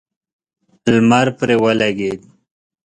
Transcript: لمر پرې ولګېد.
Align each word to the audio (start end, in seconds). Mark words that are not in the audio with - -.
لمر 0.91 1.27
پرې 1.37 1.55
ولګېد. 1.63 2.21